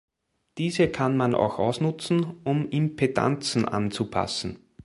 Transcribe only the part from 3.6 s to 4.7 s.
anzupassen.